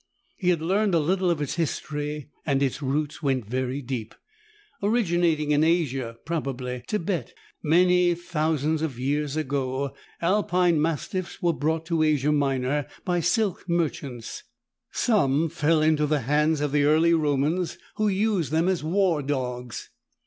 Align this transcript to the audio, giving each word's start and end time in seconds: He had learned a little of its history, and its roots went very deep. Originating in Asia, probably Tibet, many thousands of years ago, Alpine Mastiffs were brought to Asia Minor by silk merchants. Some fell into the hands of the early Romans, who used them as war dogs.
He 0.35 0.49
had 0.49 0.63
learned 0.63 0.95
a 0.95 0.99
little 0.99 1.29
of 1.29 1.43
its 1.43 1.57
history, 1.57 2.31
and 2.43 2.63
its 2.63 2.81
roots 2.81 3.21
went 3.21 3.45
very 3.45 3.83
deep. 3.83 4.15
Originating 4.81 5.51
in 5.51 5.63
Asia, 5.63 6.17
probably 6.25 6.83
Tibet, 6.87 7.35
many 7.61 8.15
thousands 8.15 8.81
of 8.81 8.97
years 8.97 9.37
ago, 9.37 9.93
Alpine 10.19 10.81
Mastiffs 10.81 11.39
were 11.43 11.53
brought 11.53 11.85
to 11.85 12.01
Asia 12.01 12.31
Minor 12.31 12.87
by 13.05 13.19
silk 13.19 13.69
merchants. 13.69 14.41
Some 14.91 15.49
fell 15.49 15.83
into 15.83 16.07
the 16.07 16.21
hands 16.21 16.61
of 16.61 16.71
the 16.71 16.85
early 16.85 17.13
Romans, 17.13 17.77
who 17.97 18.07
used 18.07 18.51
them 18.51 18.67
as 18.67 18.83
war 18.83 19.21
dogs. 19.21 19.91